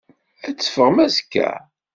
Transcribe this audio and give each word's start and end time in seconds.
Ad 0.47 0.55
teffɣem 0.57 0.97
azekka? 1.05 1.49